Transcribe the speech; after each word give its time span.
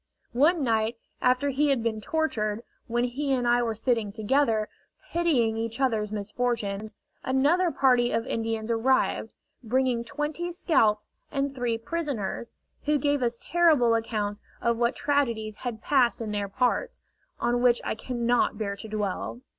One 0.33 0.63
night 0.63 0.97
after 1.21 1.49
he 1.51 1.69
had 1.69 1.83
been 1.83 2.01
tortured, 2.01 2.63
when 2.87 3.03
he 3.03 3.31
and 3.33 3.47
I 3.47 3.61
were 3.61 3.75
sitting 3.75 4.11
together, 4.11 4.67
pitying 5.11 5.57
each 5.57 5.79
other's 5.79 6.11
misfortunes, 6.11 6.91
another 7.23 7.69
party 7.69 8.09
of 8.11 8.25
Indians 8.25 8.71
arrived, 8.71 9.35
bringing 9.63 10.03
twenty 10.03 10.51
scalps 10.51 11.11
and 11.31 11.53
three 11.53 11.77
prisoners, 11.77 12.51
who 12.85 12.97
gave 12.97 13.21
us 13.21 13.37
terrible 13.39 13.93
accounts 13.93 14.41
of 14.59 14.77
what 14.77 14.95
tragedies 14.95 15.57
had 15.57 15.83
passed 15.83 16.19
in 16.19 16.31
their 16.31 16.47
parts, 16.49 16.99
on 17.39 17.61
which 17.61 17.79
I 17.83 17.93
cannot 17.93 18.57
bear 18.57 18.75
to 18.77 18.87
dwell. 18.87 19.41